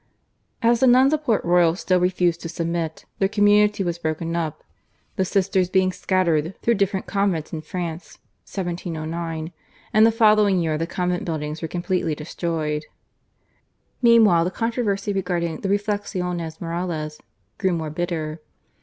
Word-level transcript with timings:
As 0.63 0.79
the 0.79 0.87
nuns 0.87 1.13
of 1.13 1.23
Port 1.23 1.45
Royal 1.45 1.75
still 1.75 1.99
refused 1.99 2.41
to 2.41 2.49
submit, 2.49 3.05
their 3.19 3.27
community 3.29 3.83
was 3.83 3.99
broken 3.99 4.35
up, 4.35 4.63
the 5.15 5.23
sisters 5.23 5.69
being 5.69 5.91
scattered 5.91 6.55
through 6.63 6.73
different 6.73 7.05
convents 7.05 7.53
in 7.53 7.61
France 7.61 8.17
(1709), 8.51 9.51
and 9.93 10.03
the 10.03 10.11
following 10.11 10.59
year 10.59 10.75
the 10.79 10.87
convent 10.87 11.23
buildings 11.23 11.61
were 11.61 11.67
completely 11.67 12.15
destroyed. 12.15 12.85
Meanwhile 14.01 14.43
the 14.43 14.49
controversy 14.49 15.13
regarding 15.13 15.61
the 15.61 15.69
/Reflexions 15.69 16.59
Morales/ 16.59 17.19
grew 17.59 17.71
more 17.73 17.91
bitter. 17.91 18.41